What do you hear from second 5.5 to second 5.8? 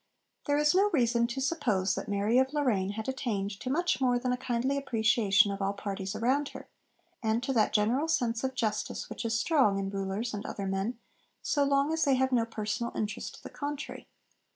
of all